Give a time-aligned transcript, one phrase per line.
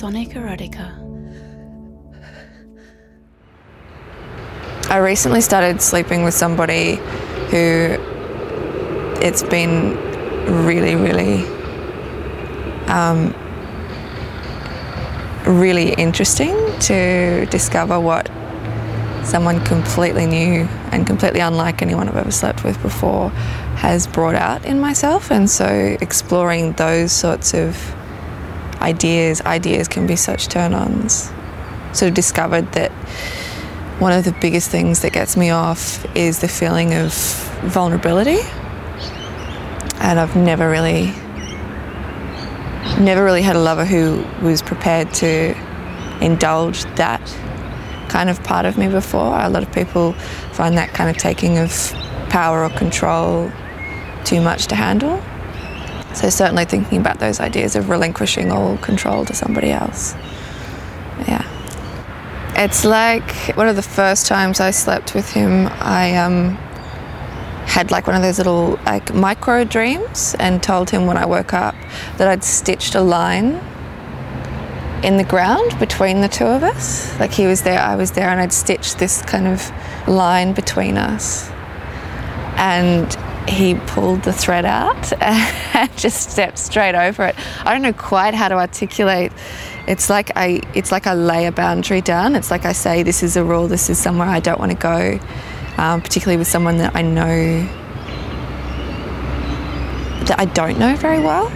[0.00, 0.96] Sonic Erotica.
[4.88, 6.94] I recently started sleeping with somebody
[7.50, 7.98] who
[9.20, 9.94] it's been
[10.64, 11.44] really, really,
[12.86, 13.34] um,
[15.44, 18.28] really interesting to discover what
[19.22, 20.62] someone completely new
[20.92, 23.28] and completely unlike anyone I've ever slept with before
[23.76, 25.30] has brought out in myself.
[25.30, 27.76] And so exploring those sorts of
[28.80, 31.30] ideas, ideas can be such turn ons.
[31.92, 32.92] Sort of discovered that
[34.00, 37.12] one of the biggest things that gets me off is the feeling of
[37.64, 38.38] vulnerability.
[40.00, 41.12] And I've never really,
[42.98, 45.54] never really had a lover who was prepared to
[46.22, 47.20] indulge that
[48.08, 49.38] kind of part of me before.
[49.38, 50.14] A lot of people
[50.52, 51.70] find that kind of taking of
[52.30, 53.52] power or control
[54.24, 55.22] too much to handle.
[56.14, 60.14] So, certainly thinking about those ideas of relinquishing all control to somebody else.
[61.26, 61.46] Yeah.
[62.56, 66.56] It's like one of the first times I slept with him, I um,
[67.70, 71.54] had like one of those little like micro dreams and told him when I woke
[71.54, 71.76] up
[72.16, 73.60] that I'd stitched a line
[75.02, 77.18] in the ground between the two of us.
[77.20, 79.72] Like he was there, I was there, and I'd stitched this kind of
[80.08, 81.48] line between us.
[82.56, 83.16] And
[83.50, 87.34] he pulled the thread out and just stepped straight over it.
[87.66, 89.32] I don't know quite how to articulate.
[89.86, 92.36] It's like I it's like I lay a boundary down.
[92.36, 93.66] It's like I say this is a rule.
[93.66, 95.18] This is somewhere I don't want to go,
[95.78, 97.66] um, particularly with someone that I know
[100.26, 101.48] that I don't know very well.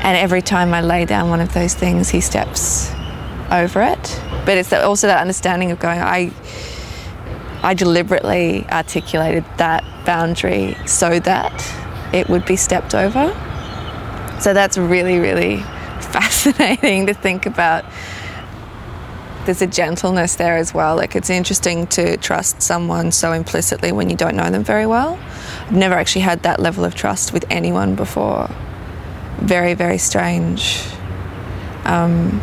[0.00, 2.92] And every time I lay down one of those things, he steps
[3.50, 4.22] over it.
[4.46, 6.30] But it's also that understanding of going, I
[7.68, 11.52] I deliberately articulated that boundary so that
[12.14, 13.28] it would be stepped over.
[14.40, 15.58] So that's really, really
[16.00, 17.84] fascinating to think about.
[19.44, 20.96] There's a gentleness there as well.
[20.96, 25.18] Like it's interesting to trust someone so implicitly when you don't know them very well.
[25.66, 28.48] I've never actually had that level of trust with anyone before.
[29.40, 30.86] Very, very strange.
[31.84, 32.40] Um,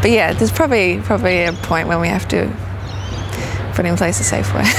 [0.00, 2.50] but yeah, there's probably probably a point when we have to
[3.74, 4.64] put in place a safe word.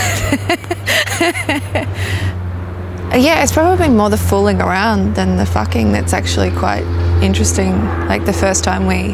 [3.14, 6.86] yeah, it's probably more the fooling around than the fucking that's actually quite
[7.22, 7.74] interesting.
[8.08, 9.14] Like the first time we,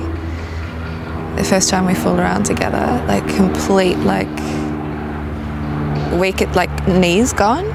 [1.35, 4.29] the first time we fooled around together, like complete like
[6.19, 7.65] weak, like knees gone,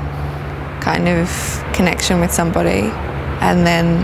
[0.81, 1.29] kind of
[1.75, 2.91] connection with somebody,
[3.41, 4.01] and then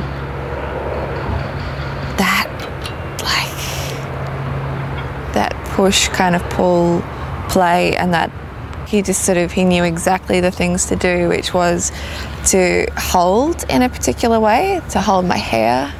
[2.19, 2.49] that
[3.23, 3.59] like
[5.35, 7.03] that push kind of pull
[7.53, 8.31] play and that
[8.89, 11.93] he just sort of he knew exactly the things to do which was
[12.47, 15.95] to hold in a particular way to hold my hair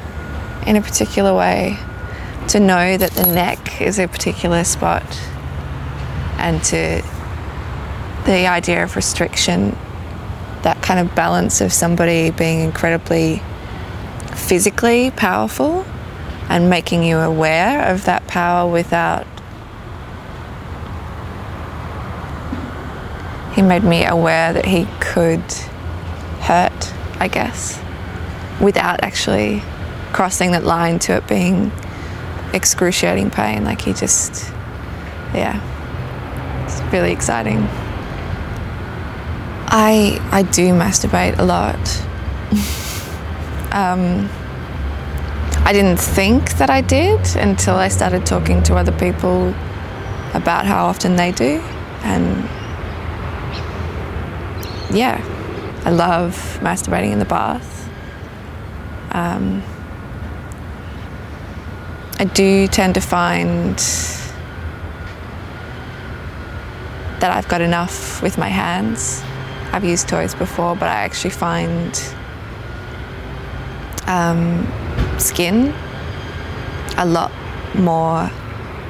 [0.65, 1.77] in a particular way
[2.47, 5.03] to know that the neck is a particular spot
[6.39, 7.01] and to
[8.25, 9.77] the idea of restriction
[10.63, 13.41] that kind of balance of somebody being incredibly
[14.33, 15.85] physically powerful
[16.49, 19.27] and making you aware of that power without
[23.55, 25.43] he made me aware that he could
[26.41, 27.79] hurt, I guess,
[28.59, 29.61] without actually
[30.11, 31.71] crossing that line to it being
[32.53, 33.63] excruciating pain.
[33.63, 34.51] Like he just,
[35.33, 35.59] yeah,
[36.65, 37.67] it's really exciting.
[39.75, 41.77] I I do masturbate a lot.
[43.71, 44.29] um,
[45.65, 49.49] I didn't think that I did until I started talking to other people
[50.33, 51.61] about how often they do,
[52.03, 52.49] and
[54.93, 55.17] yeah,
[55.85, 57.89] I love masturbating in the bath.
[59.11, 59.63] Um,
[62.19, 63.77] I do tend to find
[67.19, 69.23] that I've got enough with my hands.
[69.71, 72.01] I've used toys before, but I actually find
[74.05, 74.67] um,
[75.17, 75.73] skin
[76.97, 77.31] a lot
[77.73, 78.29] more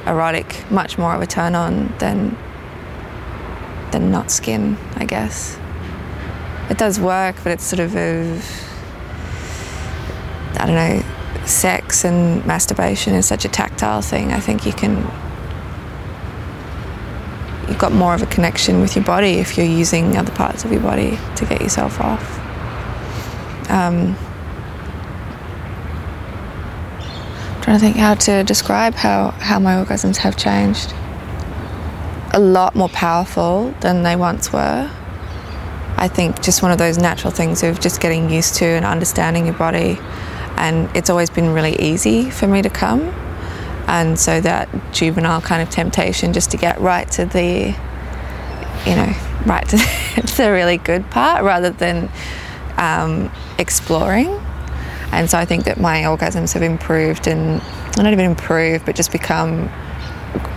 [0.06, 2.36] erotic, much more of a turn on than
[3.90, 5.58] than not skin, I guess
[6.70, 8.40] it does work, but it's sort of a,
[10.58, 11.02] I don't know,
[11.46, 14.32] sex and masturbation is such a tactile thing.
[14.32, 14.96] I think you can,
[17.68, 20.72] you've got more of a connection with your body if you're using other parts of
[20.72, 22.40] your body to get yourself off.
[23.70, 24.16] Um,
[27.54, 30.94] I'm trying to think how to describe how, how my orgasms have changed.
[32.32, 34.90] A lot more powerful than they once were.
[36.04, 39.46] I think just one of those natural things of just getting used to and understanding
[39.46, 39.98] your body
[40.58, 43.00] and it's always been really easy for me to come.
[43.86, 47.74] And so that juvenile kind of temptation just to get right to the,
[48.84, 49.14] you know,
[49.46, 49.76] right to
[50.36, 52.10] the really good part rather than
[52.76, 54.28] um, exploring.
[55.10, 57.62] And so I think that my orgasms have improved and
[57.96, 59.70] not even improved, but just become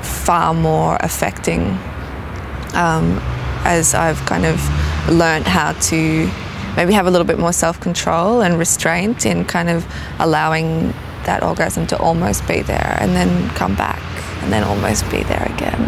[0.01, 1.79] far more affecting
[2.73, 3.21] um,
[3.63, 4.59] as I've kind of
[5.07, 6.29] learned how to
[6.75, 9.85] maybe have a little bit more self control and restraint in kind of
[10.19, 10.93] allowing
[11.25, 14.01] that orgasm to almost be there and then come back
[14.43, 15.81] and then almost be there again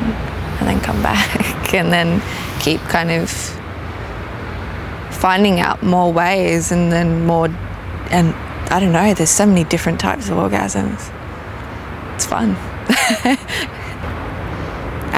[0.59, 2.21] and then come back and then
[2.59, 3.29] keep kind of
[5.11, 7.47] finding out more ways and then more
[8.11, 8.33] and
[8.71, 11.13] I don't know there's so many different types of orgasms.
[12.15, 12.55] It's fun.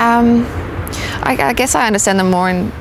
[0.02, 0.46] Um,
[1.22, 2.72] I, I guess I understand them more in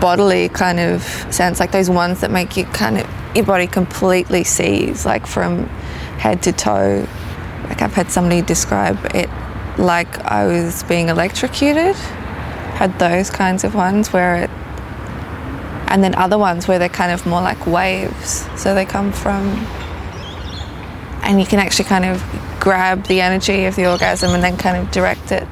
[0.00, 4.44] bodily kind of sense, like those ones that make you kind of your body completely
[4.44, 5.66] seize, like from
[6.18, 7.06] head to toe.
[7.64, 9.30] Like I've had somebody describe it
[9.78, 11.94] like I was being electrocuted.
[11.94, 14.50] Had those kinds of ones where it,
[15.88, 18.46] and then other ones where they're kind of more like waves.
[18.56, 19.48] So they come from,
[21.22, 22.22] and you can actually kind of
[22.58, 25.46] grab the energy of the orgasm and then kind of direct it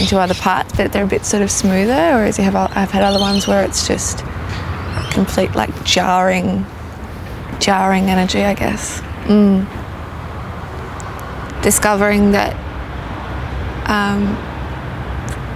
[0.00, 1.94] into other parts, but they're a bit sort of smoother.
[2.14, 4.24] Whereas you have, I've had other ones where it's just
[5.12, 6.66] complete like jarring,
[7.60, 9.00] jarring energy, I guess.
[9.24, 9.66] Mm.
[11.62, 12.56] Discovering that
[13.88, 14.24] um,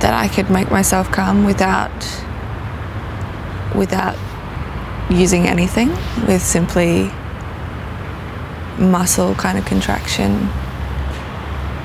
[0.00, 1.90] that I could make myself come without
[3.74, 4.16] without
[5.10, 5.88] using anything,
[6.26, 7.10] with simply
[8.78, 10.48] muscle kind of contraction.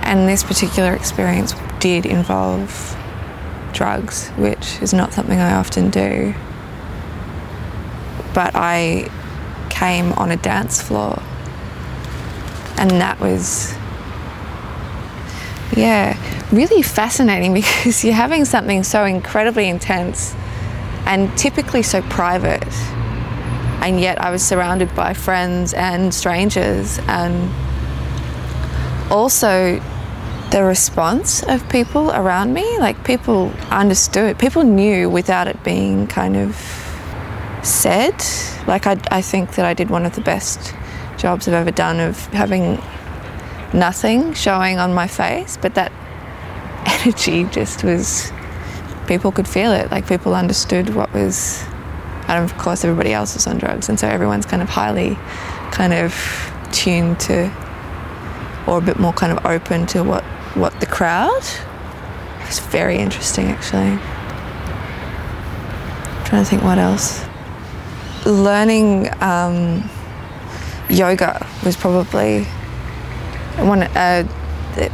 [0.03, 2.95] And this particular experience did involve
[3.73, 6.33] drugs, which is not something I often do.
[8.33, 9.09] But I
[9.69, 11.21] came on a dance floor,
[12.77, 13.73] and that was,
[15.75, 16.17] yeah,
[16.51, 20.35] really fascinating because you're having something so incredibly intense
[21.05, 22.67] and typically so private.
[23.81, 27.49] And yet, I was surrounded by friends and strangers, and
[29.09, 29.81] also
[30.51, 32.79] the response of people around me.
[32.79, 36.55] Like people understood, people knew without it being kind of
[37.63, 38.15] said.
[38.67, 40.73] Like I, I think that I did one of the best
[41.17, 42.81] jobs I've ever done of having
[43.73, 45.91] nothing showing on my face, but that
[46.85, 48.31] energy just was.
[49.07, 49.89] People could feel it.
[49.89, 51.63] Like people understood what was.
[52.27, 55.15] And of course, everybody else was on drugs, and so everyone's kind of highly,
[55.71, 56.13] kind of
[56.71, 57.51] tuned to,
[58.67, 60.23] or a bit more kind of open to what
[60.55, 61.43] what the crowd.
[62.41, 63.81] It was very interesting, actually.
[63.81, 63.99] I'm
[66.25, 67.25] trying to think what else.
[68.25, 69.89] Learning um,
[70.89, 72.43] yoga was probably
[73.57, 74.27] one, uh,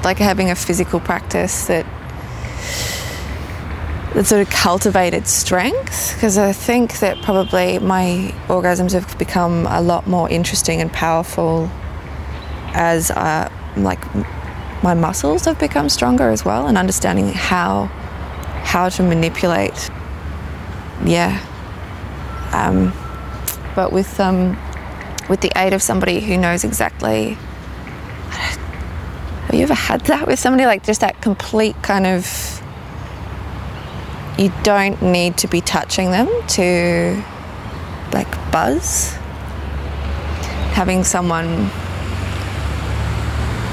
[0.04, 1.86] like having a physical practice that
[4.16, 9.82] that sort of cultivated strength because I think that probably my orgasms have become a
[9.82, 11.70] lot more interesting and powerful
[12.74, 14.00] as uh, like
[14.86, 17.86] my muscles have become stronger as well and understanding how
[18.64, 19.90] how to manipulate.
[21.04, 21.42] Yeah.
[22.54, 22.94] Um,
[23.76, 24.56] but with um,
[25.28, 27.36] with the aid of somebody who knows exactly
[29.46, 30.68] have you ever had that with somebody?
[30.68, 32.62] Like just that complete kind of
[34.38, 37.24] you don't need to be touching them to
[38.14, 39.14] like buzz?
[40.74, 41.72] Having someone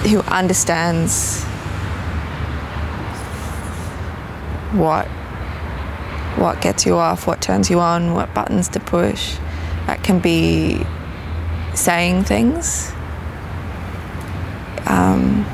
[0.08, 1.42] who understands
[4.72, 5.06] what
[6.36, 9.36] what gets you off, what turns you on, what buttons to push.
[9.86, 10.84] That can be
[11.74, 12.90] saying things.
[14.86, 15.44] Um,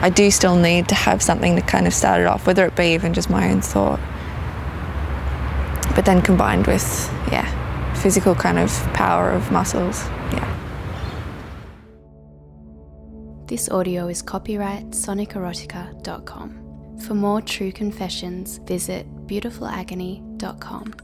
[0.00, 2.76] I do still need to have something to kind of start it off, whether it
[2.76, 4.00] be even just my own thought.
[5.94, 7.46] But then combined with, yeah,
[7.94, 10.04] physical kind of power of muscles.
[10.32, 10.65] Yeah.
[13.46, 16.98] This audio is copyright sonicerotica.com.
[17.06, 20.94] For more true confessions, visit beautifulagony.com.